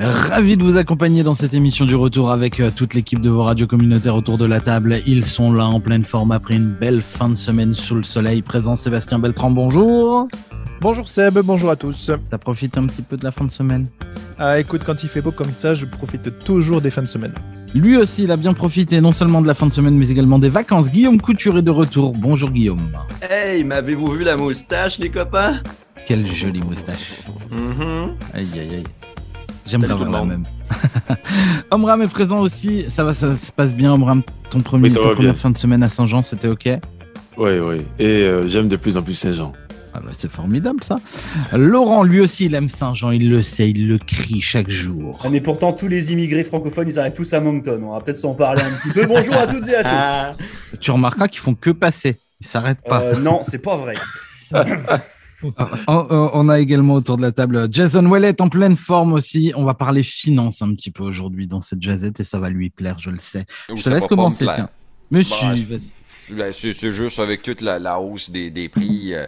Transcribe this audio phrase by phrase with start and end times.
[0.00, 3.42] Ravi de vous accompagner dans cette émission du retour avec euh, toute l'équipe de vos
[3.42, 5.00] radios communautaires autour de la table.
[5.08, 8.40] Ils sont là en pleine forme après une belle fin de semaine sous le soleil.
[8.42, 10.28] Présent Sébastien Beltran, bonjour.
[10.80, 12.12] Bonjour Seb, bonjour à tous.
[12.30, 13.88] T'as profité un petit peu de la fin de semaine?
[14.38, 17.34] Ah écoute, quand il fait beau comme ça, je profite toujours des fins de semaine.
[17.74, 20.38] Lui aussi, il a bien profité non seulement de la fin de semaine, mais également
[20.38, 20.90] des vacances.
[20.92, 22.12] Guillaume Couture est de retour.
[22.12, 22.88] Bonjour Guillaume.
[23.28, 25.60] Hey, m'avez-vous vu la moustache, les copains?
[26.06, 27.14] Quelle jolie moustache.
[27.50, 28.14] Mhm.
[28.32, 28.84] Aïe aïe aïe.
[29.68, 30.28] J'aimerais tout le la monde.
[30.28, 30.44] même.
[31.70, 32.86] Omram est présent aussi.
[32.88, 34.22] Ça va, ça se passe bien, Omram.
[34.50, 35.34] Ton premier, Oui, ta première bien.
[35.34, 36.68] fin de semaine à Saint-Jean, c'était ok?
[37.36, 37.82] Oui, oui.
[37.98, 39.52] Et euh, j'aime de plus en plus Saint-Jean.
[39.94, 40.96] Ah bah, c'est formidable ça.
[41.52, 43.10] Laurent, lui aussi, il aime Saint-Jean.
[43.10, 45.18] Il le sait, il le crie chaque jour.
[45.24, 47.80] Ah, mais pourtant, tous les immigrés francophones, ils arrivent tous à Moncton.
[47.84, 49.06] On va peut-être s'en parler un petit peu.
[49.06, 49.90] Bonjour à toutes et à tous.
[49.92, 50.34] Ah,
[50.80, 52.16] Tu remarqueras qu'ils font que passer.
[52.40, 53.00] Ils s'arrêtent pas.
[53.00, 53.94] Euh, non, c'est pas vrai.
[55.42, 55.52] On,
[56.10, 59.52] on- on a également autour de la table Jason Wallet en pleine forme aussi.
[59.56, 62.70] On va parler finance un petit peu aujourd'hui dans cette jazzette et ça va lui
[62.70, 63.44] plaire, je le sais.
[63.70, 64.68] Ou Je te laisse commencer, tiens.
[65.10, 66.34] Monsieur, Bah, vas-y.
[66.34, 69.14] Ben, c'est c'est juste avec toute la, la hausse des, des prix.
[69.14, 69.26] euh,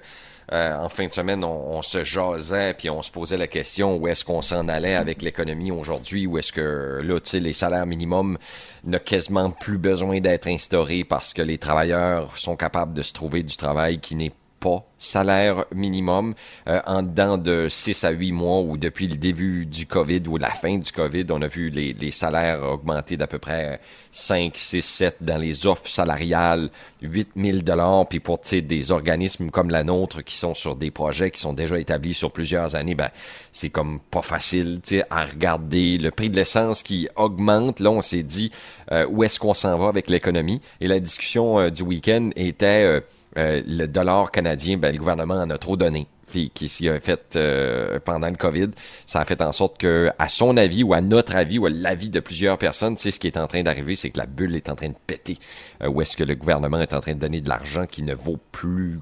[0.52, 3.96] euh, en fin de semaine, on, on se jasait puis on se posait la question
[3.96, 7.52] où est-ce qu'on s'en allait avec l'économie aujourd'hui, où est-ce que là, tu sais, les
[7.52, 8.36] salaires minimums
[8.84, 13.44] n'ont quasiment plus besoin d'être instaurés parce que les travailleurs sont capables de se trouver
[13.44, 16.34] du travail qui n'est pas salaire minimum
[16.68, 20.36] euh, en dedans de 6 à 8 mois ou depuis le début du COVID ou
[20.36, 23.80] la fin du COVID, on a vu les, les salaires augmenter d'à peu près
[24.12, 28.06] 5, 6, 7 dans les offres salariales, 8 000 dollars.
[28.08, 31.78] Puis pour des organismes comme la nôtre qui sont sur des projets qui sont déjà
[31.78, 33.08] établis sur plusieurs années, ben
[33.52, 35.96] c'est comme pas facile à regarder.
[35.96, 38.52] Le prix de l'essence qui augmente, là on s'est dit
[38.92, 40.60] euh, où est-ce qu'on s'en va avec l'économie?
[40.82, 43.02] Et la discussion euh, du week-end était...
[43.38, 46.06] euh, le dollar canadien, ben, le gouvernement en a trop donné.
[46.30, 48.68] Puis, qui s'y a fait euh, pendant le COVID,
[49.04, 51.70] ça a fait en sorte que, à son avis ou à notre avis ou à
[51.70, 54.54] l'avis de plusieurs personnes, sais, ce qui est en train d'arriver, c'est que la bulle
[54.54, 55.38] est en train de péter.
[55.82, 58.14] Euh, où est-ce que le gouvernement est en train de donner de l'argent qui ne
[58.14, 59.00] vaut plus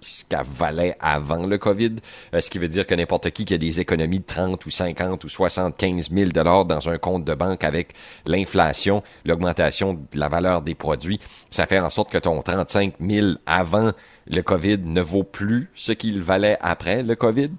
[0.00, 1.96] ce qu'elle valait avant le COVID?
[2.34, 4.70] Euh, ce qui veut dire que n'importe qui qui a des économies de 30 ou
[4.70, 7.94] 50 ou 75 000 dollars dans un compte de banque avec
[8.26, 11.18] l'inflation, l'augmentation de la valeur des produits,
[11.50, 13.92] ça fait en sorte que ton 35 000 avant
[14.30, 17.50] le COVID ne vaut plus ce qu'il valait après le COVID.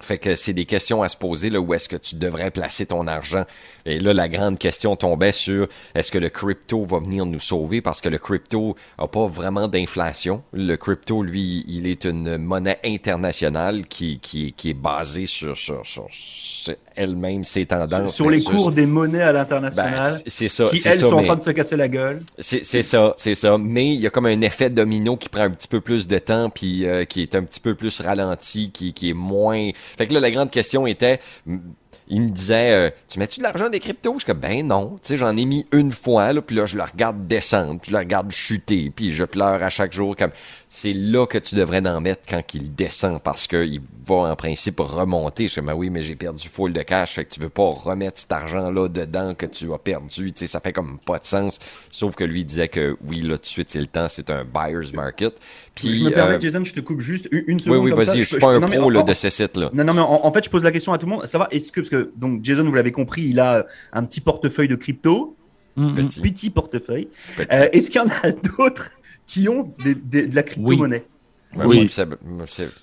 [0.00, 2.86] Fait que c'est des questions à se poser, là, où est-ce que tu devrais placer
[2.86, 3.44] ton argent?
[3.84, 7.82] Et là, la grande question tombait sur est-ce que le crypto va venir nous sauver?
[7.82, 10.42] Parce que le crypto a pas vraiment d'inflation.
[10.54, 15.86] Le crypto, lui, il est une monnaie internationale qui, qui, qui est basée sur, sur,
[15.86, 18.14] sur, sur elle-même, ses tendances.
[18.14, 21.16] Sur les cours des monnaies à Ben, l'international, c'est ça, qui c'est elles ça, sont
[21.16, 22.20] en train de se casser la gueule.
[22.38, 23.56] c'est c'est ça, c'est ça.
[23.58, 26.18] Mais il y a comme un effet domino qui prend un petit peu plus de
[26.18, 29.70] temps, puis euh, qui est un petit peu plus ralenti, qui, qui est moins.
[29.96, 31.20] Fait que là, la grande question était,
[32.10, 34.12] il me disait, euh, tu mets-tu de l'argent des cryptos?
[34.14, 34.96] Je suis comme, ben non.
[35.02, 37.90] Tu sais, j'en ai mis une fois, là, puis là, je le regarde descendre, puis
[37.90, 40.14] je le regarde chuter, puis je pleure à chaque jour.
[40.16, 40.32] Comme,
[40.68, 44.80] c'est là que tu devrais en mettre quand il descend, parce qu'il va en principe
[44.80, 45.44] remonter.
[45.44, 47.48] Je suis comme, ben oui, mais j'ai perdu full de cash, fait que tu veux
[47.48, 50.32] pas remettre cet argent-là dedans que tu as perdu.
[50.32, 51.58] Tu sais, ça fait comme pas de sens.
[51.90, 54.44] Sauf que lui disait que oui, là, tout de suite, c'est le temps, c'est un
[54.44, 55.34] buyer's market.
[55.74, 57.84] Puis, je me permets, euh, Jason, je te coupe juste une, une oui, seconde.
[57.84, 57.96] oui, ça.
[57.96, 59.70] vas-y, je suis pas un non, pro en- là, en- de ces sites-là.
[59.72, 61.26] Non, non, mais en, en fait, je pose la question à tout le monde.
[61.26, 64.68] Savoir, est-ce que, parce que, donc, Jason, vous l'avez compris, il a un petit portefeuille
[64.68, 65.36] de crypto,
[65.76, 65.94] Mm, mm.
[65.94, 66.20] Petit.
[66.20, 67.08] petit portefeuille.
[67.38, 68.90] Euh, est-ce qu'il y en a d'autres
[69.26, 71.04] qui ont des- des- de la crypto-monnaie?
[71.54, 71.58] Oui.
[71.58, 71.88] moi, oui.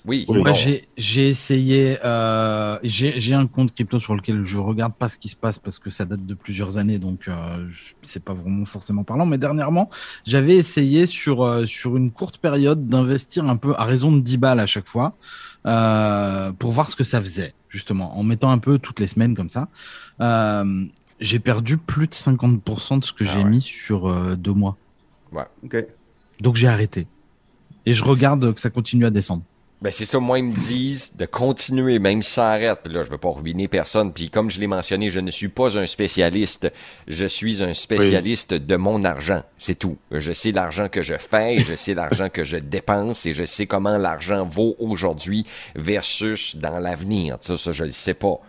[0.04, 0.26] Oui.
[0.28, 0.52] Moi,
[0.96, 1.96] j'ai essayé.
[2.04, 5.78] euh, j'ai un compte crypto sur lequel je regarde pas ce qui se passe parce
[5.78, 7.32] que ça date de plusieurs années, donc euh,
[8.02, 9.24] c'est pas vraiment forcément parlant.
[9.26, 9.88] Mais dernièrement,
[10.26, 14.36] j'avais essayé sur euh, sur une courte période d'investir un peu à raison de 10
[14.38, 15.14] balles à chaque fois
[15.66, 19.34] euh, pour voir ce que ça faisait, justement, en mettant un peu toutes les semaines
[19.34, 19.68] comme ça.
[20.20, 20.84] Euh,
[21.20, 23.50] j'ai perdu plus de 50% de ce que Ah j'ai ouais.
[23.50, 24.76] mis sur euh, deux mois.
[25.64, 25.76] Ok.
[26.40, 27.06] Donc j'ai arrêté.
[27.86, 29.42] Et je regarde que ça continue à descendre.
[29.80, 32.80] Ben c'est ça, moi ils me disent de continuer même ça arrête.
[32.88, 34.12] Là, je veux pas ruiner personne.
[34.12, 36.72] Puis comme je l'ai mentionné, je ne suis pas un spécialiste.
[37.06, 39.44] Je suis un spécialiste de mon argent.
[39.56, 39.96] C'est tout.
[40.10, 43.66] Je sais l'argent que je fais, je sais l'argent que je dépense et je sais
[43.66, 45.46] comment l'argent vaut aujourd'hui
[45.76, 47.38] versus dans l'avenir.
[47.40, 48.40] Ça, ça, je le sais pas.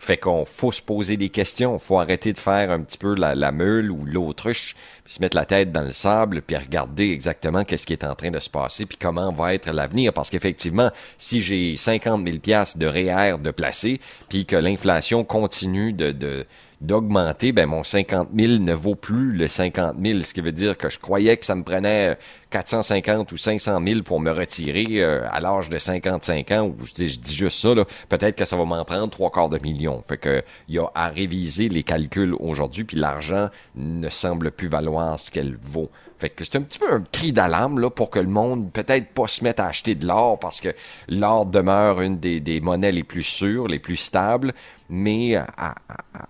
[0.00, 1.78] Fait qu'on faut se poser des questions.
[1.78, 4.74] Faut arrêter de faire un petit peu la, la meule ou l'autruche.
[5.04, 8.30] se mettre la tête dans le sable puis regarder exactement qu'est-ce qui est en train
[8.30, 12.76] de se passer puis comment va être l'avenir parce qu'effectivement si j'ai 50 000 pièces
[12.78, 16.46] de REER de placer puis que l'inflation continue de, de
[16.80, 20.78] d'augmenter, ben mon 50 000 ne vaut plus le 50 000, ce qui veut dire
[20.78, 22.16] que je croyais que ça me prenait
[22.50, 26.92] 450 ou 500 000 pour me retirer euh, à l'âge de 55 ans, ou je
[27.04, 27.68] dis, juste ça,
[28.08, 30.02] peut-être que ça va m'en prendre trois quarts de million.
[30.06, 34.68] Fait que il y a à réviser les calculs aujourd'hui, puis l'argent ne semble plus
[34.68, 35.90] valoir ce qu'elle vaut.
[36.18, 39.26] Fait que c'est un petit peu un cri d'alarme pour que le monde peut-être pas
[39.26, 40.68] se mette à acheter de l'or parce que
[41.08, 44.52] l'or demeure une des, des monnaies les plus sûres, les plus stables.
[44.90, 45.74] Mais à, à-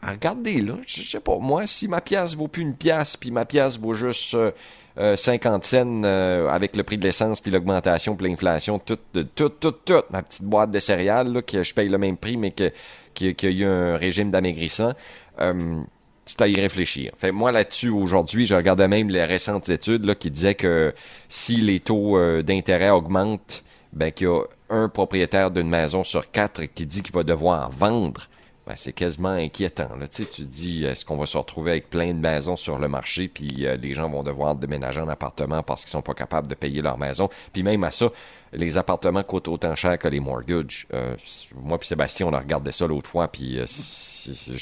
[0.03, 3.31] à regarder là, je sais pas moi si ma pièce vaut plus une pièce puis
[3.31, 4.53] ma pièce vaut juste euh,
[4.99, 9.23] euh, 50 cents euh, avec le prix de l'essence puis l'augmentation puis l'inflation, tout, de-
[9.23, 12.37] tout, tout, tout, ma petite boîte de céréales là, que je paye le même prix
[12.37, 12.73] mais que
[13.15, 14.93] qu'il y a eu un régime d'amaigrissant.
[15.41, 15.83] Euh,
[16.27, 17.13] c'est à y réfléchir.
[17.33, 20.95] Moi, là-dessus, aujourd'hui, je regardais même les récentes études là, qui disaient que
[21.29, 26.31] si les taux euh, d'intérêt augmentent, ben, qu'il y a un propriétaire d'une maison sur
[26.31, 28.29] quatre qui dit qu'il va devoir vendre.
[28.77, 29.97] C'est quasiment inquiétant.
[29.99, 30.09] Là.
[30.09, 33.67] Tu dis, est-ce qu'on va se retrouver avec plein de maisons sur le marché, puis
[33.67, 36.83] euh, les gens vont devoir déménager en appartement parce qu'ils sont pas capables de payer
[36.83, 37.29] leur maison?
[37.53, 38.11] Puis même à ça,
[38.53, 40.87] les appartements coûtent autant cher que les mortgages.
[40.93, 41.17] Euh,
[41.55, 43.67] moi puis Sébastien, on a regardé ça l'autre fois, puis euh,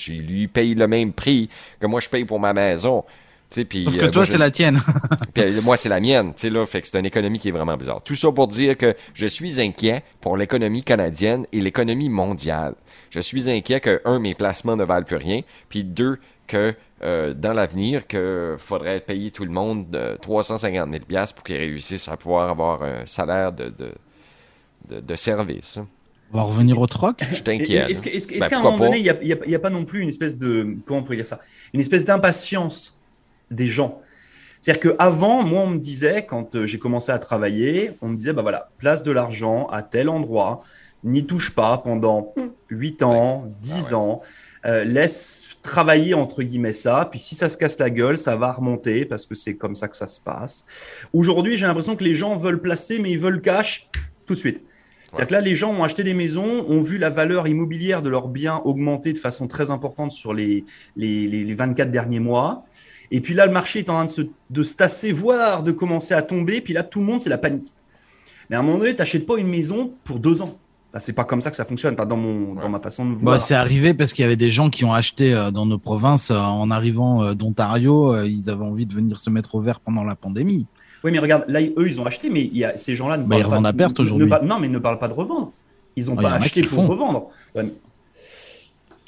[0.08, 1.49] lui paye le même prix
[1.81, 3.05] que moi je paye pour ma maison.
[3.50, 3.65] Sauf
[3.97, 4.81] que euh, toi, c'est la tienne.
[5.39, 6.67] euh, moi, c'est la mienne, tu sais, là.
[6.67, 8.03] Fait que c'est une économie qui est vraiment bizarre.
[8.03, 12.75] Tout ça pour dire que je suis inquiet pour l'économie canadienne et l'économie mondiale.
[13.11, 15.41] Je suis inquiet que, un, mes placements ne valent plus rien,
[15.71, 21.05] puis deux, que euh, dans l'avenir, que faudrait payer tout le monde euh, 350 000
[21.06, 23.93] piastres pour qu'ils réussissent à pouvoir avoir un salaire de, de,
[24.89, 25.79] de, de service.
[26.33, 27.21] On va revenir au troc.
[27.33, 27.87] Je et- inquiet.
[27.91, 28.85] Est-ce Ben, qu'à un moment pas?
[28.87, 29.03] donné, il
[29.47, 30.77] n'y a, a- pas non plus une espèce de.
[30.87, 31.41] Comment on pourrait dire ça?
[31.73, 32.98] Une espèce d'impatience
[33.50, 34.00] des gens.
[34.61, 38.33] C'est-à-dire qu'avant, moi, on me disait, quand euh, j'ai commencé à travailler, on me disait,
[38.33, 40.62] bah voilà, place de l'argent à tel endroit,
[41.05, 42.35] n'y touche pas pendant
[42.71, 44.21] 8 ans, 10 ans,
[44.67, 48.50] euh, laisse travailler entre guillemets ça, puis si ça se casse la gueule, ça va
[48.53, 50.65] remonter parce que c'est comme ça que ça se passe.
[51.12, 53.89] Aujourd'hui, j'ai l'impression que les gens veulent placer, mais ils veulent cash
[54.27, 54.65] tout de suite.
[55.12, 58.11] C'est-à-dire que là, les gens ont acheté des maisons, ont vu la valeur immobilière de
[58.11, 60.65] leurs biens augmenter de façon très importante sur les,
[60.97, 62.67] les, les- les 24 derniers mois.
[63.10, 65.72] Et puis là, le marché est en train de se, de se tasser, voire de
[65.72, 66.60] commencer à tomber.
[66.60, 67.72] Puis là, tout le monde, c'est la panique.
[68.50, 70.56] Mais à un moment donné, tu n'achètes pas une maison pour deux ans.
[70.93, 73.12] Bah, c'est pas comme ça que ça fonctionne, pas dans, mon, dans ma façon de
[73.14, 73.43] Bah, voir.
[73.43, 76.31] c'est arrivé parce qu'il y avait des gens qui ont acheté euh, dans nos provinces
[76.31, 78.14] euh, en arrivant euh, d'Ontario.
[78.14, 80.66] euh, ils avaient envie de venir se mettre au vert pendant la pandémie.
[81.05, 83.25] Oui, mais regarde, là, eux, ils ont acheté, mais il y a, ces gens-là ne
[83.25, 84.28] Bah, ils parlent pas revendent à perte aujourd'hui.
[84.44, 85.52] Non, mais ils ne parlent pas de revendre.
[85.96, 86.87] Ils n'ont Ah, pas acheté pour font.
[86.88, 87.26] revendre.
[87.55, 87.75] Ouais, mais-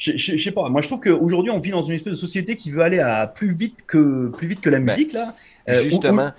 [0.00, 0.67] Je, je- je sais pas.
[0.70, 3.26] Moi, je trouve qu'aujourd'hui, on vit dans une espèce de société qui veut aller à
[3.26, 5.35] plus vite que plus vite que la Ben, musique là.
[5.69, 6.31] Euh, où- Justement,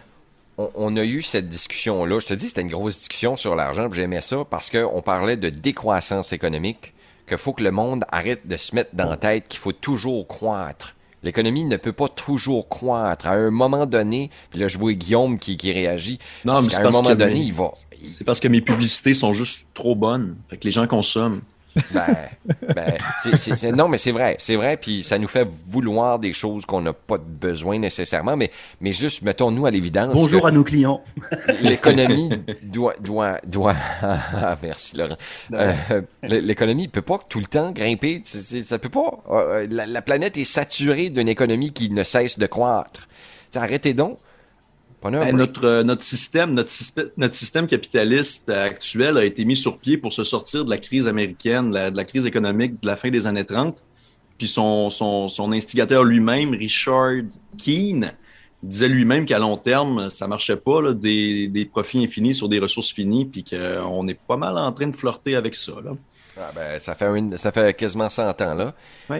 [0.57, 2.17] on, on a eu cette discussion-là.
[2.19, 5.37] Je te dis, c'était une grosse discussion sur l'argent, puis j'aimais ça parce qu'on parlait
[5.37, 6.93] de décroissance économique,
[7.27, 10.27] qu'il faut que le monde arrête de se mettre dans la tête qu'il faut toujours
[10.27, 10.95] croître.
[11.23, 13.27] L'économie ne peut pas toujours croître.
[13.27, 16.17] À un moment donné, puis là, je vois Guillaume qui, qui réagit.
[16.45, 17.69] Non, parce mais c'est un parce moment que donné, mes- il va.
[18.07, 20.35] C'est parce que mes publicités sont juste trop bonnes.
[20.49, 21.41] Fait que les gens consomment.
[21.93, 22.05] Ben,
[22.75, 22.97] ben,
[23.75, 26.91] non, mais c'est vrai, c'est vrai, puis ça nous fait vouloir des choses qu'on n'a
[26.93, 28.51] pas besoin nécessairement, mais,
[28.81, 30.13] mais juste, mettons-nous à l'évidence.
[30.13, 31.01] Bonjour à nos clients.
[31.61, 32.29] l'économie
[32.63, 35.15] doit, doit, doit, Ah, merci Laurent.
[35.53, 35.73] Euh,
[36.23, 39.23] l- l'économie peut pas tout le temps grimper, ça peut pas.
[39.29, 43.07] Euh, La, la planète est saturée d'une économie qui ne cesse de croître.
[43.51, 44.17] T'sais, arrêtez donc.
[45.19, 46.71] Ben, notre, euh, notre système, notre,
[47.17, 50.77] notre système capitaliste euh, actuel a été mis sur pied pour se sortir de la
[50.77, 53.83] crise américaine, la- de la crise économique de la fin des années 30.
[54.37, 57.23] Puis son, son, son instigateur lui-même, Richard
[57.57, 58.11] Keane,
[58.63, 62.59] disait lui-même qu'à long terme, ça marchait pas, là, des, des profits infinis sur des
[62.59, 65.73] ressources finies, puis qu'on est pas mal en train de flirter avec ça.
[65.83, 65.91] Là.
[66.41, 68.73] Ah, ben, ça, fait une- ça fait quasiment 100 ans là.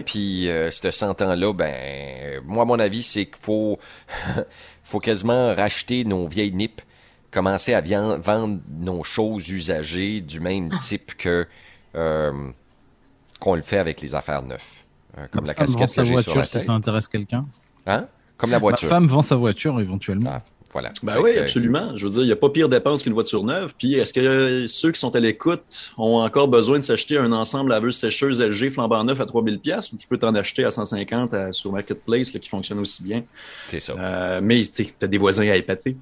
[0.04, 3.78] Puis, euh, ce 100 ans-là, ben, moi, mon avis, c'est qu'il faut,
[4.84, 6.82] faut quasiment racheter nos vieilles nippes,
[7.30, 11.46] commencer à bien vendre nos choses usagées du même type que
[11.94, 12.32] euh,
[13.40, 14.60] qu'on le fait avec les affaires neuves.
[15.18, 17.08] Euh, comme la Ma femme vend casquette sa j'ai sur voiture la si ça intéresse
[17.08, 17.46] quelqu'un.
[17.86, 18.06] Hein?
[18.36, 18.88] Comme la voiture.
[18.88, 20.30] Ma femme vend sa voiture éventuellement.
[20.34, 20.92] Ah, voilà.
[21.02, 21.96] Ben Fait oui, que, absolument.
[21.96, 23.74] Je veux dire, il n'y a pas pire dépense qu'une voiture neuve.
[23.78, 27.30] Puis est-ce que euh, ceux qui sont à l'écoute ont encore besoin de s'acheter un
[27.32, 31.34] ensemble laveuse-sécheuse LG flambant neuf à 3000 pièces ou tu peux t'en acheter à 150
[31.34, 33.22] à- sur Marketplace là, qui fonctionne aussi bien?
[33.68, 33.92] C'est ça.
[33.98, 35.96] Euh, mais tu as des voisins à épater.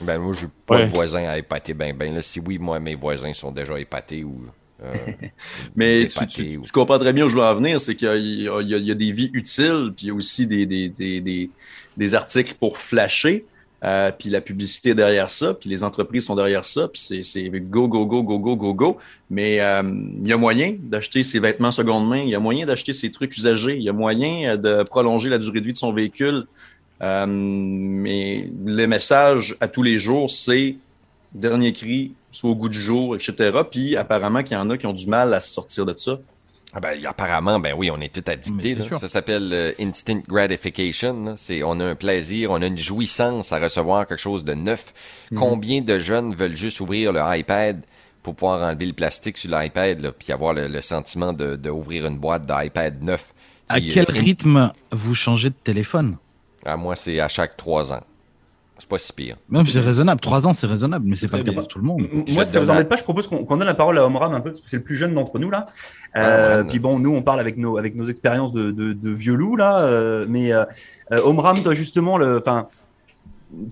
[0.00, 0.86] Ben, moi, j'ai pas Ouais.
[0.86, 2.14] de voisins à épater ben ben.
[2.14, 4.44] Là, si oui, moi, mes voisins sont déjà épatés ou
[4.82, 4.92] euh,
[5.76, 8.08] Mais tu, tu- ou- tu comprends très bien où je veux en venir, c'est qu'il
[8.08, 11.20] y, a- y y des vies utiles, puis il y a aussi des, des, des,
[11.20, 11.48] des,
[11.96, 13.46] des articles pour flasher,
[13.84, 17.86] euh, puis la publicité derrière ça, puis les entreprises sont derrière ça, puis c'est- go,
[17.86, 18.96] go, go, go, go, go, go.
[19.28, 19.82] Mais euh,
[20.22, 23.10] il y a moyen d'acheter ses vêtements seconde main, il y a moyen d'acheter ses
[23.10, 25.92] trucs usagés, il y a moyen euh, de prolonger la durée de vie de son
[25.92, 26.46] véhicule.
[27.02, 30.76] Euh, mais le message à tous les jours, c'est
[31.34, 33.34] dernier cri, soit au goût du jour, etc.
[33.70, 36.18] Puis apparemment qu'il y en a qui ont du mal à se sortir de ça.
[36.76, 38.76] Ah ben, apparemment, ben oui, on est tout addicté.
[38.98, 41.34] Ça s'appelle euh, instant gratification.
[41.36, 44.92] C'est, on a un plaisir, on a une jouissance à recevoir quelque chose de neuf.
[45.30, 45.38] Mhm.
[45.38, 47.84] Combien de jeunes veulent juste ouvrir le iPad
[48.24, 52.06] pour pouvoir enlever le plastique sur l'iPad, puis avoir le, le sentiment de, de ouvrir
[52.06, 53.32] une boîte d'iPad neuf?
[53.68, 56.16] À quel rythme vous changez de téléphone?
[56.66, 58.02] À moi, c'est à chaque trois ans.
[58.84, 59.38] C'est pas si pire.
[59.48, 60.20] Même c'est raisonnable.
[60.20, 62.02] Trois ans, c'est raisonnable, mais c'est pas le cas pour tout le monde.
[62.28, 64.42] Moi, si ça vous embête pas, je propose qu'on donne la parole à Omram un
[64.42, 65.68] peu, parce que c'est le plus jeune d'entre nous, là.
[66.18, 69.84] Euh, puis bon, nous, on parle avec nos, avec nos expériences de, vieux loups, là.
[69.84, 70.66] euh, mais euh,
[71.24, 72.68] Omram, toi, justement, le, enfin,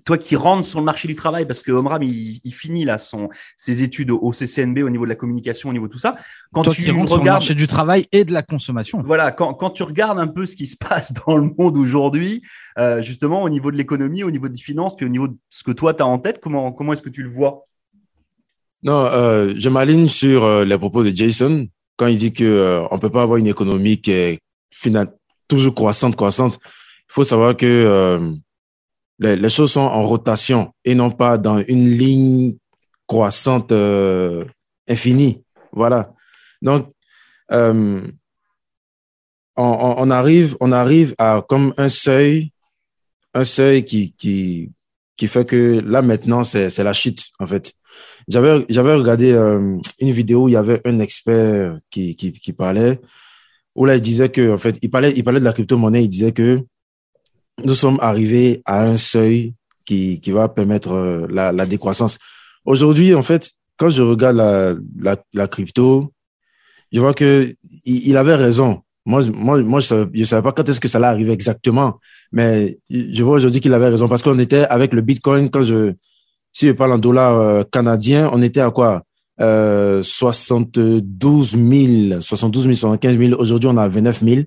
[0.05, 2.99] toi qui rentres sur le marché du travail, parce que Omram, il, il finit là
[2.99, 5.99] son, ses études au, au CCNB au niveau de la communication, au niveau de tout
[5.99, 6.17] ça.
[6.53, 9.03] Quand Toi tu qui rentres sur le regardes, marché du travail et de la consommation.
[9.05, 12.43] voilà, quand, quand tu regardes un peu ce qui se passe dans le monde aujourd'hui,
[12.79, 15.63] euh, justement au niveau de l'économie, au niveau des finances, puis au niveau de ce
[15.63, 17.67] que toi tu as en tête, comment, comment est-ce que tu le vois?
[18.83, 22.87] Non, euh, je m'aligne sur euh, les propos de Jason quand il dit que euh,
[22.91, 24.39] on peut pas avoir une économie qui est
[24.71, 25.13] final,
[25.47, 26.59] toujours croissante, croissante.
[26.65, 28.33] Il faut savoir que euh,
[29.23, 32.57] les, choses sont en rotation et non pas dans une ligne
[33.07, 34.45] croissante euh,
[34.89, 35.43] infinie.
[35.73, 36.13] Voilà.
[36.61, 36.93] Donc,
[37.53, 38.01] euh,
[39.57, 42.53] on, arrive, on arrive à comme un seuil,
[43.35, 44.15] un seuil qui
[45.23, 47.75] qui fait que là maintenant c'est c'est la chute en fait.
[48.29, 52.53] J'avais j'avais regardé euh, une vidéo où il y avait un expert qui qui qui
[52.53, 52.99] parlait
[53.75, 56.09] où là il disait que en fait il parlait il parlait de la crypto-monnaie, il
[56.09, 56.65] disait que
[57.65, 59.55] nous sommes arrivés à un seuil
[59.85, 62.19] qui qui va permettre euh, la décroissance.
[62.65, 64.37] Aujourd'hui en fait quand je regarde
[65.33, 66.13] la crypto,
[66.93, 67.55] je vois que
[67.85, 68.83] il, avait raison.
[69.05, 71.99] Moi, moi, moi, je savais, savais pas quand est-ce que ça allait arriver exactement,
[72.31, 75.95] mais je vois aujourd'hui qu'il avait raison parce qu'on était avec le Bitcoin quand je,
[76.53, 79.03] si je parle en dollars euh, canadiens, on était à quoi
[79.41, 83.41] euh, 72 000, 72 000, 75 000.
[83.41, 84.41] Aujourd'hui, on a 29 000.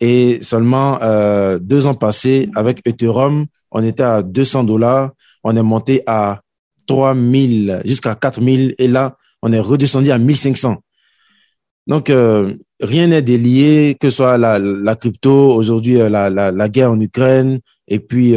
[0.00, 5.12] Et seulement euh, deux ans passés, avec Ethereum, on était à 200 dollars.
[5.42, 6.40] On est monté à
[6.86, 8.72] 3 000 jusqu'à 4 000.
[8.78, 10.76] Et là, on est redescendu à 1500.
[11.86, 16.92] Donc, euh, rien n'est délié, que ce soit la, crypto, aujourd'hui, euh, la, la, guerre
[16.92, 18.34] en Ukraine, et puis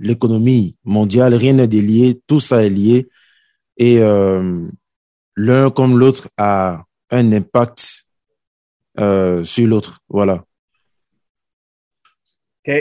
[0.00, 3.08] l'économie mondiale, rien n'est délié, tout ça est lié.
[3.76, 8.06] Et l'un comme l'autre a un impact
[8.96, 10.00] sur l'autre.
[10.08, 10.44] Voilà.
[12.66, 12.74] Ok.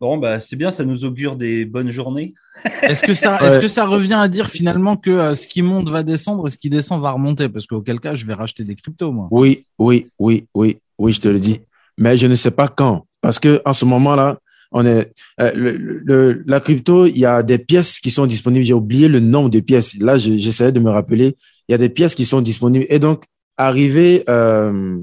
[0.00, 2.34] Bon, bah, c'est bien, ça nous augure des bonnes journées.
[2.82, 3.48] Est-ce que ça, Ouais.
[3.48, 6.50] est-ce que ça revient à dire finalement que euh, ce qui monte va descendre et
[6.50, 7.48] ce qui descend va remonter?
[7.48, 9.28] Parce qu'auquel cas, je vais racheter des cryptos, moi.
[9.30, 11.60] Oui, oui, oui, oui, oui, je te le dis.
[11.98, 13.06] Mais je ne sais pas quand.
[13.20, 14.38] Parce que en ce moment-là,
[14.72, 15.72] on est euh, le,
[16.04, 18.64] le- la crypto, il y a des pièces qui sont disponibles.
[18.64, 19.96] J'ai oublié le nombre de pièces.
[19.98, 21.36] Là, je- j'essayais de me rappeler.
[21.68, 22.86] Il y a des pièces qui sont disponibles.
[22.88, 23.24] Et donc,
[23.56, 24.98] arriver euh,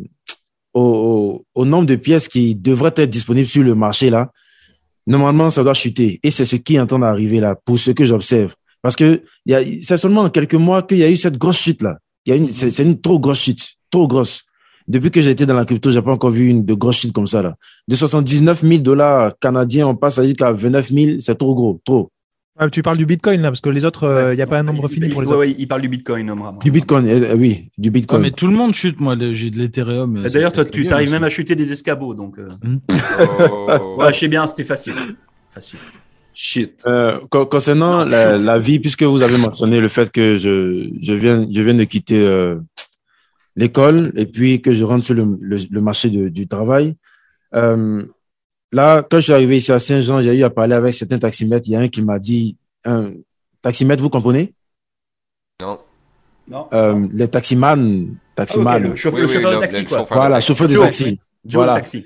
[0.73, 4.31] au, nombre de pièces qui devraient être disponibles sur le marché, là,
[5.07, 6.19] normalement, ça doit chuter.
[6.23, 8.53] Et c'est ce qui est en train d'arriver là, pour ce que j'observe.
[8.81, 11.97] Parce que c'est seulement en quelques mois qu'il y a eu cette grosse chute là.
[12.51, 14.43] C'est, une trop grosse chute, trop grosse.
[14.87, 17.27] Depuis que j'étais dans la crypto, j'ai pas encore vu une de grosse chute comme
[17.27, 17.55] ça là.
[17.87, 22.11] De 79 000 dollars canadiens, on passe à jusqu'à 29 000, c'est trop gros, trop.
[22.63, 24.63] Ah, tu parles du Bitcoin là, parce que les autres, il n'y a pas un
[24.63, 25.39] nombre Il- fini il- pour les ouais, autres.
[25.47, 26.59] ouais, il parle du Bitcoin, Omram.
[26.59, 28.21] Du Bitcoin, euh, euh, oui, du Ouais, Bitcoin.
[28.21, 29.15] mais tout le monde chute, moi.
[29.31, 30.17] J'ai de l'Ethereum.
[30.17, 32.37] euh, D'ailleurs, toi, tu gueule même à chuter des escabeaux, donc.
[32.37, 32.87] euh, Oh.
[33.97, 34.93] Ouais, je sais bien, c'était facile.
[35.49, 35.79] Facile.
[36.35, 36.83] Shit.
[36.85, 41.13] Euh, con- concernant la, la vie, puisque vous avez mentionné le fait que je, je
[41.13, 42.57] viens, je viens de quitter euh,
[43.55, 46.93] l'école et puis que je rentre sur le, le, le marché de- du travail.
[47.55, 48.03] Euh,
[48.71, 51.67] là, quand je suis arrivé ici à Saint-Jean, j'ai eu à parler avec certains taximètres.
[51.67, 53.11] Il y a un qui m'a dit, un
[53.61, 54.53] taximètre, vous comprenez?
[55.61, 55.79] Non.
[56.47, 58.79] Non euh, Les taximans, Ah, ok, taximans.
[58.79, 59.97] le chauffeur, Oui, le oui, chauffeur le- de taxi, le quoi.
[59.99, 60.17] chauffeur.
[60.17, 60.47] voilà, taxi.
[60.47, 61.19] chauffeur de Joe, taxi.
[61.45, 61.75] Joe, Voilà.
[61.75, 62.05] taxi.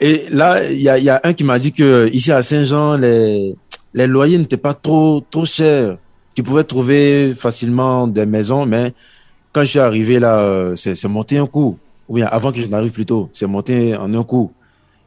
[0.00, 2.42] Et là, il y a, il y a un qui m'a dit que ici à
[2.42, 3.54] Saint-Jean, les,
[3.94, 5.96] les loyers n'étaient pas trop, trop chers.
[6.34, 8.92] Tu pouvais trouver facilement des maisons, mais
[9.52, 11.78] quand je suis arrivé là, euh, c'est c'est monté un coup.
[12.08, 14.52] Ou bien avant que je n'arrive plus tôt, c'est monté en un coup.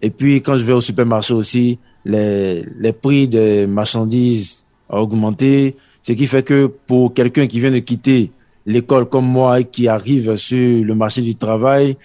[0.01, 5.75] Et puis quand je vais au supermarché aussi, les, les prix des marchandises ont augmenté,
[6.01, 8.31] ce qui fait que pour quelqu'un qui vient de quitter
[8.65, 11.97] l'école comme moi et qui arrivent sur le marché du travail,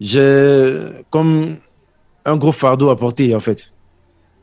[0.00, 0.80] j'ai
[1.10, 1.56] comme
[2.24, 3.72] un gros fardeau à porter, en fait.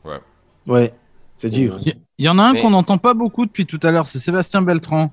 [0.04, 0.18] Ouais.
[0.66, 0.92] Ouais,
[1.36, 1.80] c'est dur.
[2.18, 4.18] Il y en a un Mais- qu'on n'entend pas beaucoup depuis tout à l'heure, c'est
[4.18, 5.10] Sébastien Beltran.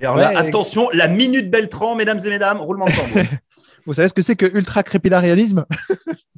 [0.00, 3.22] Et alors là, Ouais, attention, la minute Beltran, mesdames et mesdames, roulement de tambour.
[3.86, 5.64] Vous savez ce que c'est que ultra crépidarianisme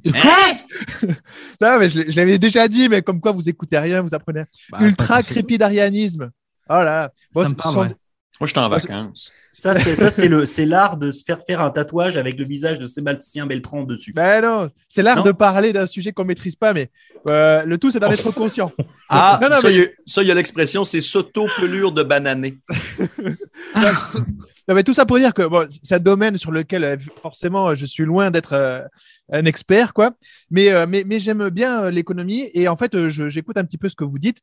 [1.61, 4.43] Non, mais je, l'avais déjà dit, mais comme quoi vous écoutez rien, vous apprenez.
[4.71, 6.29] Bah, ultra crépidarianisme.
[6.67, 7.11] Voilà.
[7.33, 7.87] Bon, Ça me ce parle, sont- ouais.
[7.87, 7.95] Moi,
[8.41, 9.31] je suis en vacances.
[9.59, 12.45] Ça, c'est ça, c'est le, c'est l'art de se faire faire un tatouage avec le
[12.45, 14.13] visage de Sébastien Beltran dessus.
[14.13, 16.89] Ben non, c'est l'art Non de parler d'un sujet qu'on maîtrise pas, mais
[17.29, 18.71] euh, le tout c'est d'en être conscient.
[19.11, 21.91] Ah, Non, non, ça, mais- il y a- ça, il y a l'expression, c'est s'auto-pelure
[21.91, 22.59] de banané.
[24.67, 27.73] Non, mais tout ça pour dire que bon, c'est un domaine sur lequel euh, forcément
[27.73, 28.81] je suis loin d'être euh,
[29.31, 30.11] un expert, quoi.
[30.51, 33.63] Mais, euh, mais, mais j'aime bien euh, l'économie et en fait, euh, je- j'écoute un
[33.65, 34.37] petit peu ce que vous dites.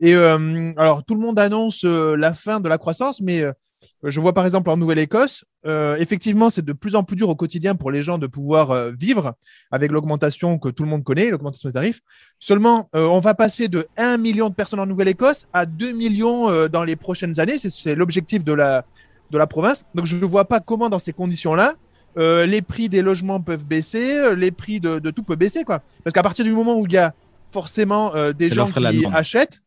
[0.00, 3.52] Et euh, alors, tout le monde annonce euh, la fin de la croissance, mais euh,
[4.02, 7.34] je vois par exemple en Nouvelle-Écosse, euh, effectivement, c'est de plus en plus dur au
[7.34, 9.34] quotidien pour les gens de pouvoir euh, vivre
[9.70, 12.00] avec l'augmentation que tout le monde connaît, l'augmentation des tarifs.
[12.38, 16.48] Seulement, euh, on va passer de 1 million de personnes en Nouvelle-Écosse à 2 millions
[16.50, 17.58] euh, dans les prochaines années.
[17.58, 18.84] C'est- l'objectif de la,
[19.30, 19.84] de la province.
[19.94, 21.74] Donc, je ne vois pas comment, dans ces conditions-là,
[22.18, 25.62] euh, les prix des logements peuvent baisser, euh, les prix de, de tout peut baisser.
[25.64, 25.80] Quoi.
[26.02, 27.14] Parce qu'à partir du moment où il y a
[27.52, 29.60] forcément euh, des gens qui achètent,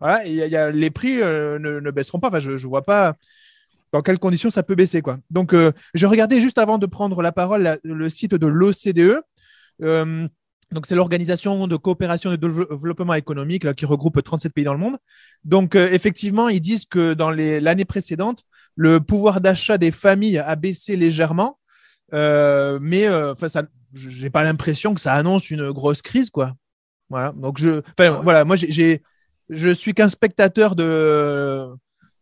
[0.00, 2.28] voilà, y a- il y a- les prix euh, ne, ne baisseront pas.
[2.28, 3.16] Enfin, je ne vois pas
[3.92, 5.02] dans quelles conditions ça peut baisser.
[5.02, 5.18] Quoi.
[5.30, 9.20] Donc, euh, je regardais juste avant de prendre la parole la- le site de l'OCDE.
[9.82, 10.26] Euh,
[10.70, 14.64] donc, c'est l'Organisation de coopération et de dévelop- développement économique là, qui regroupe 37 pays
[14.64, 14.96] dans le monde.
[15.44, 18.44] Donc, euh, effectivement, ils disent que dans l'année précédente,
[18.74, 21.58] le pouvoir d'achat des familles a baissé légèrement,
[22.10, 26.54] mais enfin, ça, j'ai pas l'impression que ça annonce une grosse crise, quoi.
[27.10, 27.32] Voilà.
[27.36, 29.02] Donc, je, enfin, voilà, moi, j'ai,
[29.50, 31.68] je suis qu'un spectateur de,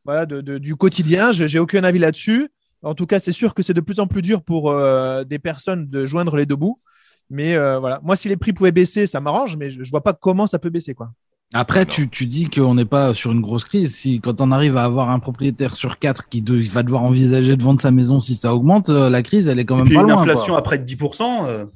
[0.05, 1.33] voilà, de, de- du quotidien.
[1.33, 2.49] Je- J'ai aucun avis là-dessus.
[2.83, 5.39] En tout cas, c'est sûr que c'est de plus en plus dur pour euh, des
[5.39, 6.81] personnes de joindre les deux bouts.
[7.29, 10.03] Mais euh, voilà, moi, si les prix pouvaient baisser, ça m'arrange, mais je, je vois
[10.03, 11.11] pas comment ça peut baisser, quoi.
[11.53, 13.95] Après, tu, tu dis qu'on n'est pas sur une grosse crise.
[13.97, 17.57] Si quand on arrive à avoir un propriétaire sur quatre qui de- va devoir envisager
[17.57, 19.87] de vendre sa maison si ça augmente, euh, la crise, elle est quand Et même
[19.87, 20.21] puis pas une loin.
[20.21, 20.59] inflation quoi.
[20.59, 21.47] à près de 10%.
[21.49, 21.67] euh,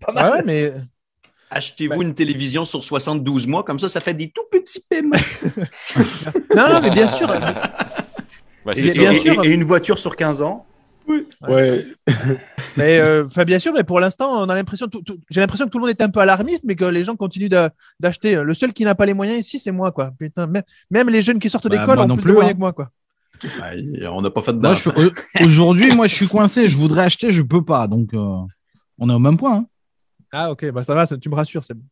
[0.00, 0.32] pas mal.
[0.32, 0.72] ouais, mais
[1.54, 5.16] Achetez-vous Ben- une télévision sur 72 mois, comme ça, ça fait des tout petits paiements.
[6.56, 7.28] non, non, mais bien sûr.
[8.64, 9.42] Ben, Et, bien sûr.
[9.44, 10.66] une voiture sur 15 ans.
[11.48, 11.84] Ouais.
[12.76, 15.66] Mais euh, enfin, bien sûr, mais pour l'instant, on a l'impression, tout- tout- j'ai l'impression
[15.66, 18.34] que tout le monde est un peu alarmiste, mais que les gens continuent d'a- d'acheter.
[18.42, 20.12] Le seul qui n'a pas les moyens ici, c'est moi, quoi.
[20.18, 22.52] Putain, même, même les jeunes qui sortent Bah, d'école ont non plus, plus, de moyens
[22.52, 22.54] hein.
[22.54, 22.90] que moi, quoi.
[24.10, 26.68] On n'a pas fait de Aujourd'hui, moi, je suis coincé.
[26.68, 27.88] Je voudrais acheter, je peux pas.
[27.88, 28.36] Donc, euh,
[28.98, 29.56] on est au même point.
[29.56, 29.66] hein.
[30.32, 31.62] Ah ok, bah ça va, ça- tu me rassures.
[31.64, 31.84] c'est bon.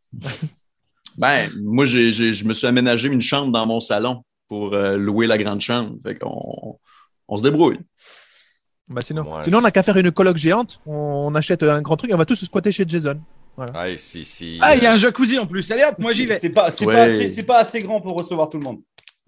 [1.19, 4.97] Ben, moi, j'ai, j'ai- je me suis aménagé une chambre dans mon salon pour euh,
[4.97, 5.97] louer la grande chambre.
[6.03, 6.79] Fait qu'on
[7.29, 7.79] on se débrouille.
[8.89, 10.81] Bah, sinon, Ouais, sinon on n'a qu'à faire une coloc géante.
[10.87, 13.21] On achète un grand truc et on va tous se squatter chez Jason.
[13.59, 15.71] Ouais, si, si, Ah, il y a un jacuzzi en plus.
[15.71, 16.39] Allez hop, moi j'y vais.
[16.39, 16.87] C'est pas, Ouais.
[16.97, 18.81] pas, assez- pas assez grand pour recevoir tout le monde.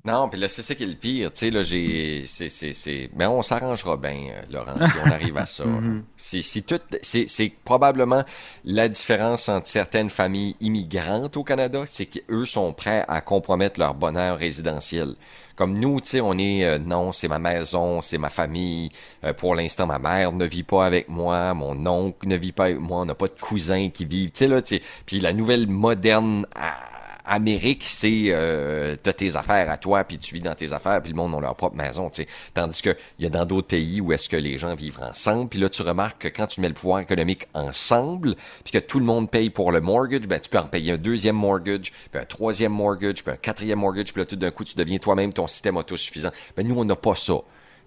[0.05, 1.33] Non, puis là, c'est ça qui est le pire.
[1.33, 2.25] Tu sais, là, j'ai.
[2.27, 3.09] C'est, c'est, c'est...
[3.15, 5.65] Mais on s'arrangera bien, euh, Laurent, si on arrive à ça.
[5.65, 6.03] Mhm.
[6.17, 6.81] C'est, c'est, tout...
[7.03, 8.25] c'est, c'est probablement
[8.65, 13.95] la différence entre certaines familles immigrantes au Canada, c'est qu'eux sont prêts à compromettre leur
[13.95, 15.15] bonheur résidentiel.
[15.55, 18.89] Comme nous, tu sais, on est euh, non, c'est ma maison, c'est ma famille.
[19.23, 22.65] Euh, pour l'instant, ma mère ne vit pas avec moi, mon oncle ne vit pas
[22.65, 24.33] avec moi, on n'a pas de cousins qui vivent.
[24.33, 24.83] Tu sais là, tu sais.
[25.07, 26.75] Puis la nouvelle moderne à-
[27.25, 31.13] Amérique, c'est euh, t'as tes affaires à toi, puis tu vis dans tes affaires, puis
[31.13, 32.29] le monde a leur propre maison, tu sais.
[32.55, 35.49] Tandis que il y a dans d'autres pays où est-ce que les gens vivent ensemble,
[35.49, 38.99] puis là tu remarques que quand tu mets le pouvoir économique ensemble, puis que tout
[38.99, 42.21] le monde paye pour le mortgage, ben tu peux en payer un deuxième mortgage, puis
[42.21, 45.33] un troisième mortgage, puis un quatrième mortgage, puis là tout d'un coup tu deviens toi-même
[45.33, 46.31] ton système autosuffisant.
[46.57, 47.35] Ben nous on n'a pas ça.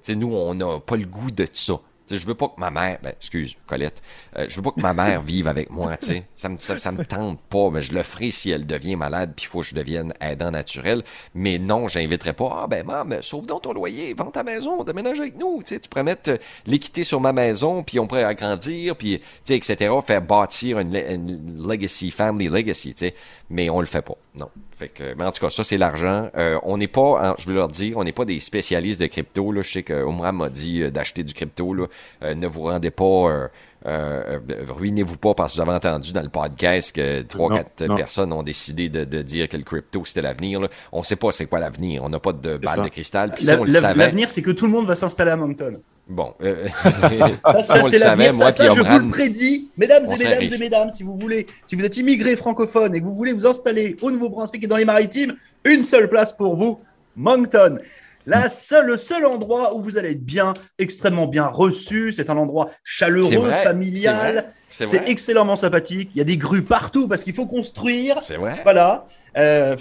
[0.02, 1.74] Tu nous on n'a pas le goût de ça.
[2.06, 4.02] Sais, je veux pas que ma mère, ben, excuse, Colette,
[4.38, 6.26] euh, je veux pas que ma mère vive avec moi, tu sais.
[6.36, 9.34] Ça me, ça, ça me tente pas, mais je le ferai si elle devient malade,
[9.36, 11.04] puis il faut que je devienne aidant naturel.
[11.34, 15.20] Mais non, j'inviterai pas, ah ben, maman, sauve donc ton loyer, vends ta maison, déménage
[15.20, 16.38] avec nous, tu tu pourrais mettre euh,
[16.68, 20.96] l'équité sur ma maison, puis on pourrait agrandir, puis, tu sais, etc., faire bâtir une,
[20.96, 23.16] une legacy, family legacy, tu sais.
[23.50, 24.50] Mais on le fait pas, non.
[24.78, 26.30] Fait que, mais en tout cas, ça, c'est l'argent.
[26.36, 29.52] Euh, on n'est pas, je veux leur dire, on n'est pas des spécialistes de crypto,
[29.52, 29.62] là.
[29.62, 31.88] Je sais que Omram m'a dit euh, d'acheter du crypto, là.
[32.24, 33.48] Euh, ne vous rendez pas, euh,
[33.86, 38.42] euh, ruinez-vous pas parce que avez entendu dans le podcast que trois, quatre personnes ont
[38.44, 40.60] décidé de, de dire que le crypto c'était l'avenir.
[40.62, 40.70] là.
[40.92, 42.04] On sait pas c'est quoi l'avenir.
[42.04, 43.32] On n'a pas de balle de cristal.
[43.32, 45.32] Puis si La- on le la- savait, L'avenir, c'est que tout le monde va s'installer
[45.32, 45.74] à Moncton.
[46.08, 48.34] bon, euh, Ça, ça, c'est l'avenir.
[48.34, 51.46] moi Ça, ça, je vous le prédis, mesdames et mesdames et mesdames, si vous voulez,
[51.68, 54.78] si vous êtes immigré francophone et que vous voulez vous installer au Nouveau-Brunswick et dans
[54.78, 56.80] les Maritimes, une seule place pour vous,
[57.16, 57.78] Moncton.
[58.26, 62.12] La seule, le seul endroit où vous allez être bien, extrêmement bien reçu.
[62.14, 64.52] C'est un endroit chaleureux, vrai, familial.
[64.72, 66.10] C'est excellemment sympathique.
[66.16, 68.18] Il y a des grues partout parce qu'il faut construire.
[68.24, 68.60] C'est vrai.
[68.64, 69.06] Voilà.
[69.38, 69.76] Euh,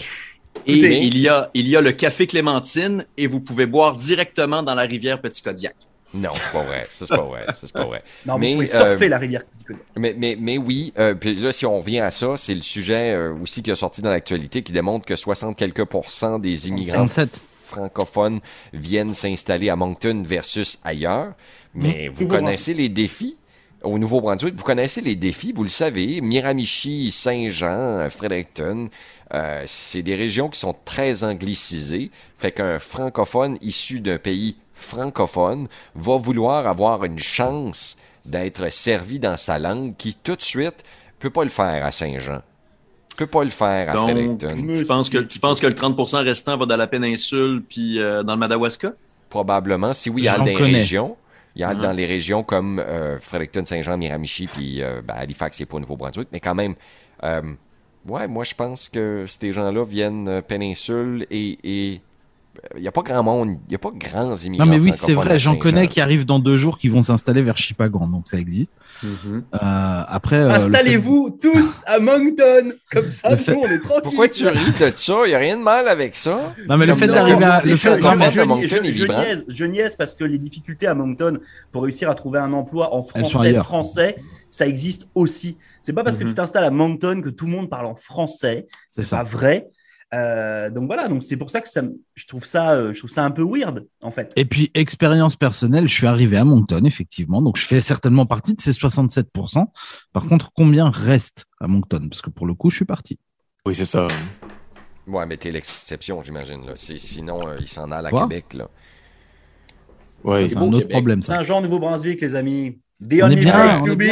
[0.66, 0.98] Et Écoutez.
[1.04, 4.74] il y, a, il y a le café Clémentine et vous pouvez boire directement dans
[4.74, 5.74] la rivière Petit Kodiak.
[6.14, 6.86] Non, c'est pas vrai.
[6.90, 7.44] Ça, c'est pas vrai.
[7.48, 8.04] Ça, c'est pas vrai.
[8.26, 9.42] non, Mais, mais, vous pouvez euh, surfer la rivière.
[9.96, 13.14] Mais, mais, mais oui, euh, puis là, si on revient à ça, c'est le sujet
[13.14, 17.06] euh, aussi qui a sorti dans l'actualité qui démontre que 60 quelques pourcents des immigrants
[17.08, 17.40] 67.
[17.64, 18.40] Francophones
[18.72, 21.34] viennent s'installer à Moncton versus ailleurs.
[21.74, 23.38] Mais vous connaissez les défis
[23.84, 28.88] au Nouveau-Brunswick, vous connaissez les défis, vous le savez, Miramichi, Saint-Jean, Fredericton,
[29.34, 35.68] euh, c'est des régions qui sont très anglicisées, fait qu'un francophone issu d'un pays francophone
[35.94, 40.82] va vouloir avoir une chance d'être servi dans sa langue qui tout de suite
[41.18, 42.42] peut pas le faire à Saint-Jean,
[43.16, 44.48] peut pas le faire à Donc, Fredericton.
[44.76, 48.22] tu penses, que, tu penses que le 30% restant va dans la péninsule puis euh,
[48.22, 48.92] dans le Madawaska?
[49.30, 50.72] Probablement, si oui, il y a J'en dans les connais.
[50.78, 51.16] régions.
[51.56, 51.80] Il y a Mhm.
[51.82, 55.80] dans les régions comme euh, Fredericton, Saint-Jean, Miramichi, puis euh, ben, Halifax, c'est pas au
[55.80, 56.74] Nouveau-Brunswick, mais quand même,
[57.22, 57.42] euh,
[58.08, 62.00] ouais, moi je pense que ces gens-là viennent euh, péninsule et et,
[62.76, 64.66] il n'y a pas grand monde, il n'y a pas grands immigrants.
[64.66, 67.42] Non, mais oui, c'est vrai, j'en connais qui arrivent dans deux jours qui vont s'installer
[67.42, 68.72] vers Chipagan, donc ça existe.
[69.04, 72.70] Euh, après, euh, fait- Installez-vous tous à Moncton.
[72.92, 74.00] Comme ça, Le nous, fait- on est tranquille.
[74.02, 74.90] Pourquoi tu ris de ça?
[75.24, 76.54] Il n'y a rien de mal avec ça.
[76.68, 77.62] Non, mais le fait d'arriver à.
[77.62, 81.38] Le fait, je, Moncton je- je niaise, je niaise parce que les difficultés à Moncton
[81.72, 84.16] pour réussir à trouver un emploi en français, français,
[84.50, 85.56] ça existe aussi.
[85.82, 86.30] C'est pas parce que Mhm.
[86.30, 88.66] tu t'installes à Moncton que tout le monde parle en français.
[88.90, 89.68] C'est pas vrai.
[90.14, 91.82] Euh, donc voilà, donc c'est pour ça que ça,
[92.14, 94.32] je trouve ça, euh, je trouve ça un peu weird en fait.
[94.36, 97.42] Et puis, expérience personnelle, je suis arrivé à Moncton, effectivement.
[97.42, 99.66] Donc, je fais certainement partie de ces 67%.
[100.12, 102.06] Par contre, combien reste à Moncton?
[102.08, 103.18] Parce que pour le coup, je suis parti.
[103.66, 104.06] Oui, c'est ça.
[105.06, 106.60] Ouais, mais t'es l'exception, j'imagine.
[106.74, 108.22] C'est- Sinon, euh, il s'en a à Quoi?
[108.28, 108.54] Québec.
[108.54, 108.68] Là.
[110.22, 110.48] Ouais.
[110.48, 110.90] c'est beau, un autre Québec.
[110.92, 111.34] problème, ça.
[111.36, 112.78] Saint-Jean, Nouveau-Brunswick, les amis.
[113.02, 114.04] The On only bien, place to be.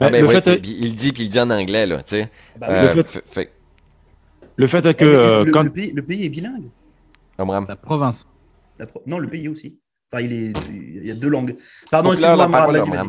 [0.00, 2.30] Ah, ben ouais, fait il dit, puis il dit en anglais, là, tu sais.
[2.58, 3.52] Bah Euh, Le fait- fait-
[4.58, 5.14] Le fait est que oui.
[5.14, 6.68] euh, le, quand le pays, le pays est bilingue.
[7.38, 7.64] Amram.
[7.68, 8.28] La province.
[8.78, 9.78] La pro- Non, le pays aussi.
[10.12, 10.52] Enfin, il, est,
[11.00, 11.54] il y a deux langues.
[11.90, 13.08] Pardon, excuse-moi, la Amram, vas-y, vas-y.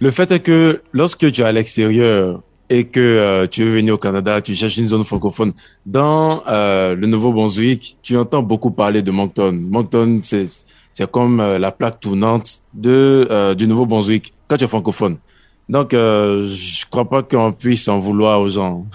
[0.00, 3.94] Le fait est que lorsque tu es à l'extérieur et que euh, tu veux venir
[3.94, 5.52] au Canada, tu cherches une zone francophone.
[5.84, 9.52] Dans euh, le Nouveau-Brunswick, tu entends beaucoup parler de Moncton.
[9.52, 10.44] Moncton, c'est
[10.92, 15.18] c'est comme euh, la plaque tournante de euh, du Nouveau-Brunswick quand tu es francophone.
[15.68, 18.86] Donc, euh, je crois pas qu'on puisse en vouloir aux gens.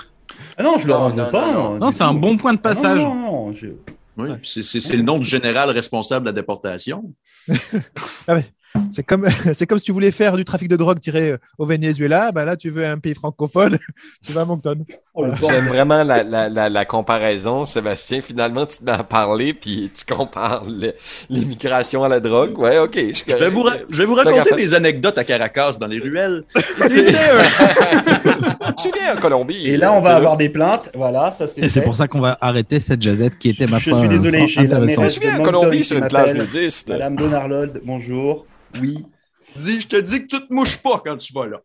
[0.58, 1.52] Ah non, je le Non, rends non, pas.
[1.54, 2.98] non, Non, c'est un bon point de Ah non, passage.
[3.02, 3.68] Non, non, non, je-
[4.18, 7.14] Oui, puis c'est- le nom du général responsable de la déportation.
[8.90, 12.32] C'est comme, c'est comme si tu voulais faire du trafic de drogue tiré au Venezuela.
[12.32, 13.78] Ben là, tu veux un pays francophone,
[14.26, 14.86] tu vas à Moncton.
[15.18, 18.22] Le J'aime vraiment la, la, la, la comparaison, Sébastien.
[18.22, 20.64] Finalement, tu te mets à parler, puis tu compares
[21.30, 22.58] l'immigration à la drogue.
[22.58, 22.96] Ouais, ok.
[22.96, 26.44] Je, vais vous, je vais vous raconter mes anecdotes à Caracas dans les ruelles.
[28.78, 29.68] Tu viens en Colombie.
[29.68, 30.90] Et là, on va avoir des plaintes.
[30.96, 33.78] Voilà, ça c'est Et c'est pour ça qu'on va arrêter cette jazette qui était, ma
[33.78, 34.80] Je suis désolé, euh, j'ai la
[35.10, 36.48] Je viens de en Colombie sur une plage m'appelle.
[36.54, 36.90] nudiste.
[36.90, 38.46] Madame Donarlold, bonjour.
[38.80, 39.04] Oui.
[39.56, 41.58] Dis, je te dis que tu te mouches pas quand tu vas là.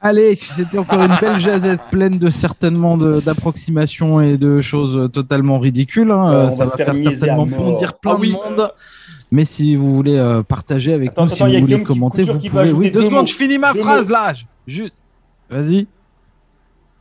[0.00, 5.58] Allez, c'était encore une belle jazette pleine de certainement de- d'approximations et de choses totalement
[5.58, 6.10] ridicules.
[6.12, 6.32] hein.
[6.32, 8.28] Euh, ça va faire certainement bondir plein Ah oui.
[8.30, 8.72] de monde.
[9.32, 12.22] Mais si vous voulez euh, partager avec Attends, nous, si attends, a vous voulez commenter,
[12.22, 12.72] vous pouvez.
[12.72, 14.14] Oui, deux deux secondes, je finis ma Deux phrase mots.
[14.14, 14.34] là.
[14.66, 14.94] Juste,
[15.50, 15.86] vas-y.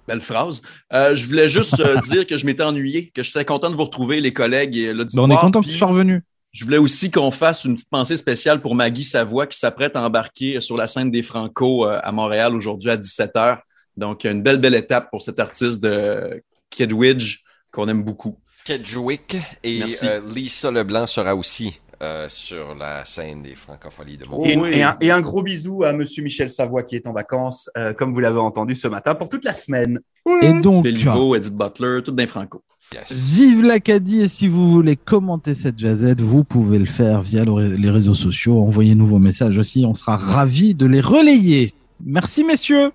[0.08, 0.62] Belle phrase.
[0.94, 1.76] Euh, je voulais juste
[2.10, 4.98] dire que je m'étais ennuyé, que j'étais content de vous retrouver, les collègues et Ben,
[4.98, 5.26] l'auditoire.
[5.28, 6.24] on est content que tu sois revenu.
[6.58, 10.02] Je voulais aussi qu'on fasse une petite pensée spéciale pour Maggie Savoie qui s'apprête à
[10.02, 13.60] embarquer sur la scène des Franco euh, à Montréal aujourd'hui à 17h.
[13.96, 16.42] Donc, une belle, belle étape pour cet artiste de
[16.72, 18.40] Kedwidge qu'on aime beaucoup.
[18.66, 24.38] Kedgewick et euh, Lisa Leblanc sera aussi euh, sur la scène des Francopholies de Oh,
[24.38, 24.58] Montréal.
[24.58, 24.70] Et, oui.
[24.74, 27.94] et un, et un gros bisou à Monsieur Michel Savoie qui est en vacances, euh,
[27.94, 30.00] comme vous l'avez entendu ce matin, pour toute la semaine.
[30.42, 32.64] Et donc, Edith Butler, tout d'un Franco.
[32.94, 33.12] Yes.
[33.12, 37.76] Vive l'Acadie et si vous voulez commenter cette jazette, vous pouvez le faire via le-
[37.76, 38.62] les réseaux sociaux.
[38.62, 41.74] Envoyez-nous vos messages aussi, on sera ravis de les relayer.
[42.06, 42.92] Merci messieurs.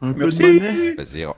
[0.00, 0.44] Un Merci.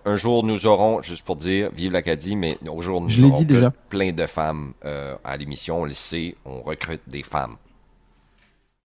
[0.05, 3.29] un jour, nous aurons, juste pour dire, vive l'Acadie, mais au jour, nous Je l'ai
[3.29, 3.73] aurons dit déjà.
[3.89, 5.81] plein de femmes euh, à l'émission.
[5.81, 7.57] On le sait, on recrute des femmes.